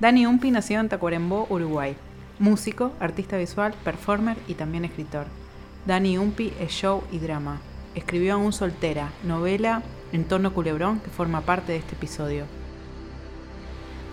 [0.00, 1.96] Dani Umpi nació en Tacuarembó, Uruguay.
[2.40, 5.26] Músico, artista visual, performer y también escritor.
[5.86, 7.60] Dani Umpi es show y drama.
[7.94, 9.82] Escribió Aún Soltera, novela
[10.12, 12.44] Entorno Culebrón, que forma parte de este episodio.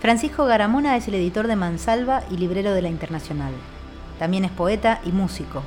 [0.00, 3.52] Francisco Garamona es el editor de Mansalva y librero de la Internacional.
[4.20, 5.62] También es poeta y músico.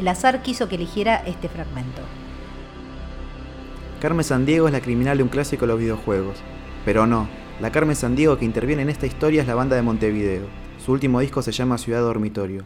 [0.00, 2.02] El azar quiso que eligiera este fragmento.
[4.00, 6.38] Carmen Sandiego es la criminal de un clásico de los videojuegos.
[6.84, 7.28] Pero no,
[7.60, 10.46] la Carmen Sandiego que interviene en esta historia es la banda de Montevideo.
[10.84, 12.64] Su último disco se llama Ciudad Dormitorio.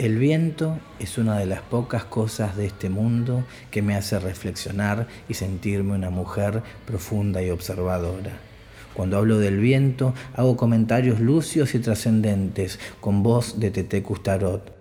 [0.00, 5.06] El viento es una de las pocas cosas de este mundo que me hace reflexionar
[5.28, 8.32] y sentirme una mujer profunda y observadora.
[8.94, 14.79] Cuando hablo del viento, hago comentarios lucios y trascendentes con voz de Tete Custarot.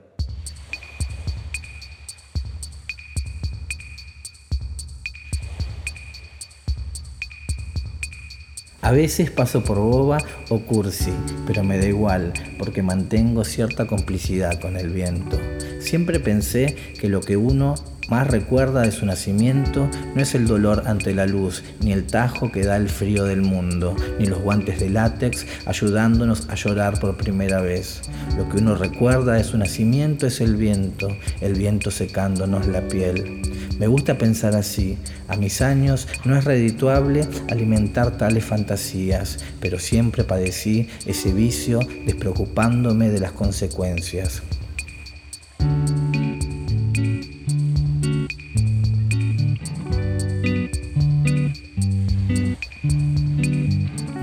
[8.81, 11.11] A veces paso por boba o cursi,
[11.45, 15.37] pero me da igual, porque mantengo cierta complicidad con el viento.
[15.79, 17.75] Siempre pensé que lo que uno
[18.09, 22.51] más recuerda de su nacimiento no es el dolor ante la luz, ni el tajo
[22.51, 27.17] que da el frío del mundo, ni los guantes de látex ayudándonos a llorar por
[27.17, 28.01] primera vez.
[28.37, 31.09] Lo que uno recuerda de su nacimiento es el viento,
[31.41, 33.41] el viento secándonos la piel.
[33.79, 34.97] Me gusta pensar así.
[35.29, 43.09] A mis años no es redituable alimentar tales fantasías, pero siempre padecí ese vicio despreocupándome
[43.09, 44.43] de las consecuencias.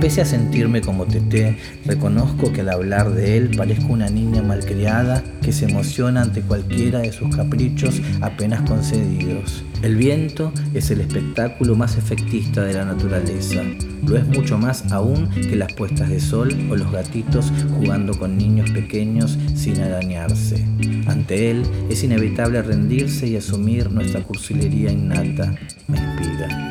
[0.06, 5.24] Pese a sentirme como Teté, reconozco que al hablar de él parezco una niña malcriada
[5.42, 9.64] que se emociona ante cualquiera de sus caprichos apenas concedidos.
[9.82, 13.64] El viento es el espectáculo más efectista de la naturaleza.
[14.06, 18.38] Lo es mucho más aún que las puestas de sol o los gatitos jugando con
[18.38, 20.64] niños pequeños sin arañarse.
[21.08, 25.52] Ante él es inevitable rendirse y asumir nuestra cursilería innata.
[25.88, 26.65] Me inspira.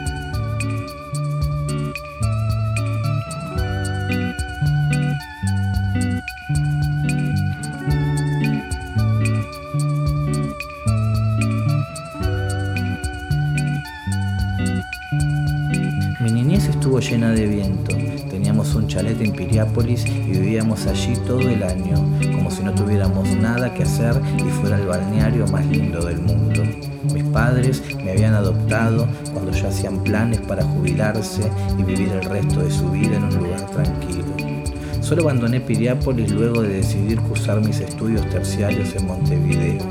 [17.09, 17.95] Llena de viento.
[18.29, 21.95] Teníamos un chalet en Piriápolis y vivíamos allí todo el año,
[22.33, 26.63] como si no tuviéramos nada que hacer y fuera el balneario más lindo del mundo.
[27.13, 31.43] Mis padres me habían adoptado cuando ya hacían planes para jubilarse
[31.77, 33.64] y vivir el resto de su vida en un lugar.
[35.05, 39.83] Solo abandoné Piriápolis luego de decidir cursar mis estudios terciarios en Montevideo.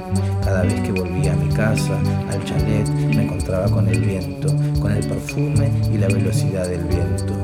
[0.43, 4.49] Cada vez que volvía a mi casa, al chalet, me encontraba con el viento,
[4.81, 7.44] con el perfume y la velocidad del viento.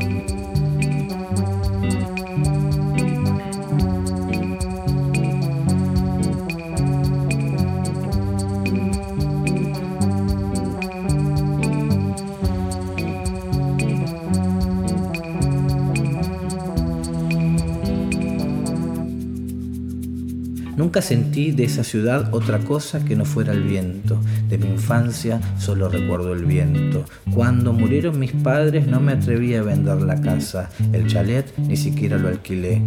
[20.81, 24.19] Nunca sentí de esa ciudad otra cosa que no fuera el viento.
[24.49, 27.05] De mi infancia solo recuerdo el viento.
[27.35, 30.71] Cuando murieron mis padres no me atreví a vender la casa.
[30.95, 32.81] El chalet ni siquiera lo alquilé.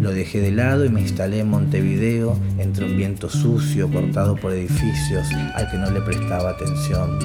[0.00, 4.52] Lo dejé de lado y me instalé en Montevideo entre un viento sucio cortado por
[4.52, 7.18] edificios al que no le prestaba atención.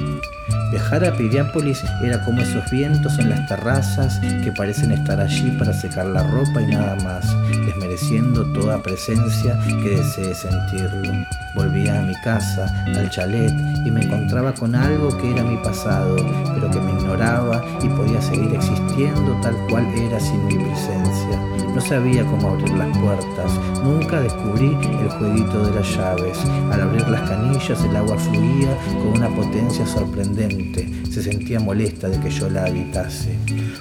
[0.72, 5.72] Viajar a Piriápolis era como esos vientos en las terrazas que parecen estar allí para
[5.72, 7.33] secar la ropa y nada más,
[7.74, 11.12] desmereciendo toda presencia que desee sentirlo.
[11.54, 13.52] Volvía a mi casa, al chalet,
[13.84, 16.16] y me encontraba con algo que era mi pasado,
[16.54, 21.40] pero que me ignoraba y podía seguir existiendo tal cual era sin mi presencia.
[21.74, 26.38] No sabía cómo abrir las puertas, nunca descubrí el jueguito de las llaves.
[26.70, 32.20] Al abrir las canillas el agua fluía con una potencia sorprendente, se sentía molesta de
[32.20, 33.36] que yo la habitase.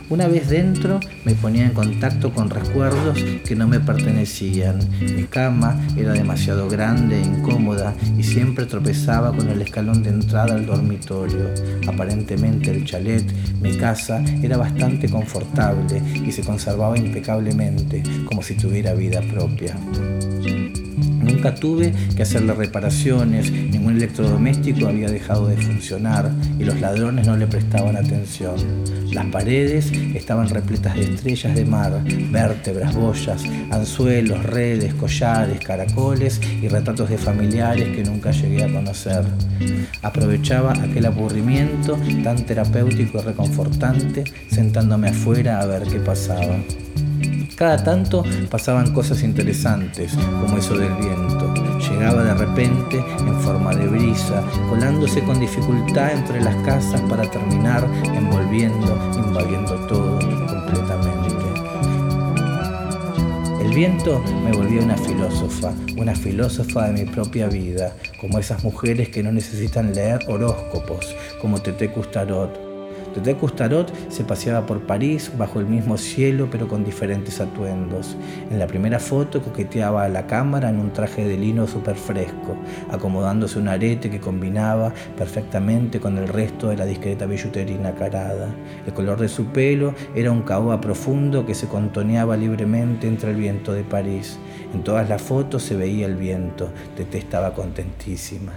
[0.09, 4.79] Una vez dentro me ponía en contacto con recuerdos que no me pertenecían.
[5.00, 10.55] Mi cama era demasiado grande e incómoda y siempre tropezaba con el escalón de entrada
[10.55, 11.50] al dormitorio.
[11.88, 13.23] Aparentemente el chalet,
[13.61, 19.75] mi casa, era bastante confortable y se conservaba impecablemente como si tuviera vida propia.
[21.24, 27.38] Nunca tuve que hacerle reparaciones, ningún electrodoméstico había dejado de funcionar y los ladrones no
[27.38, 28.56] le prestaban atención.
[29.12, 36.68] Las paredes estaban repletas de estrellas de mar, vértebras, boyas, anzuelos, redes, collares, caracoles y
[36.68, 39.24] retratos de familiares que nunca llegué a conocer.
[40.02, 46.58] Aprovechaba aquel aburrimiento tan terapéutico y reconfortante sentándome afuera a ver qué pasaba.
[47.55, 51.53] Cada tanto pasaban cosas interesantes, como eso del viento.
[51.79, 57.88] Llegaba de repente en forma de brisa, colándose con dificultad entre las casas para terminar
[58.15, 61.13] envolviendo, invadiendo todo completamente.
[63.61, 69.09] El viento me volvió una filósofa, una filósofa de mi propia vida, como esas mujeres
[69.09, 72.62] que no necesitan leer horóscopos, como Tete Custarot
[73.13, 78.18] Tete Custarot se paseaba por París bajo el mismo cielo pero con diferentes atuendos.
[78.50, 82.56] En la primera foto coqueteaba a la cámara en un traje de lino súper fresco,
[82.92, 88.50] acomodándose un arete que combinaba perfectamente con el resto de la discreta billutería nacarada.
[88.86, 93.38] El color de su pelo era un caoba profundo que se contoneaba libremente entre el
[93.38, 94.39] viento de París.
[94.74, 96.69] En todas las fotos se veía el viento.
[96.95, 98.54] Tete estaba contentísima.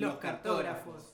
[0.00, 1.09] Los cartógrafos.